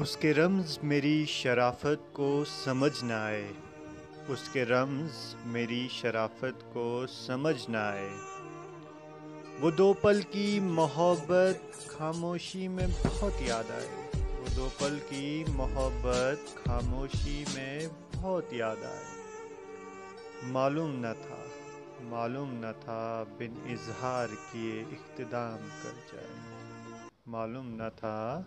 उसके 0.00 0.32
रम्ज 0.32 0.78
मेरी 0.84 1.26
शराफत 1.26 2.04
को 2.16 2.44
समझ 2.44 2.90
न 3.04 3.10
आए। 3.10 3.54
उसके 4.30 4.64
रम्ज 4.64 5.12
मेरी 5.46 5.88
शराफत 5.88 6.58
को 6.62 7.06
समझ 7.06 7.54
न 7.70 7.74
आए। 7.74 8.10
वो 9.60 9.70
दो 9.70 9.92
पल 9.94 10.22
की 10.22 10.60
मोहब्बत 10.60 11.72
खामोशी 11.90 12.68
में 12.68 12.88
बहुत 12.92 13.42
याद 13.42 13.70
आए। 13.70 14.10
वो 14.16 14.54
दो 14.56 14.68
पल 14.68 14.98
की 14.98 15.44
मोहब्बत 15.52 16.44
खामोशी 16.58 17.44
में 17.54 17.88
बहुत 17.88 18.52
याद 18.52 18.78
आए। 18.78 19.04
मालूम 20.44 20.90
न 20.96 21.12
था, 21.12 21.44
मालूम 22.10 22.50
न 22.52 22.72
था 22.72 23.24
बिन 23.24 23.62
इजहार 23.66 24.26
किए 24.26 24.80
इख्तिदाम 24.80 25.56
कर 25.56 26.02
जाए। 26.12 26.34
मालूम 27.28 27.66
न 27.66 27.88
था 27.88 28.46